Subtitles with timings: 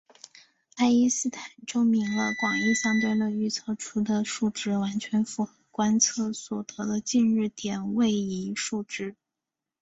[0.77, 9.15] 爱因斯坦证明了广义相对论预测出的数值完全符合观测所得的近日点位移数值。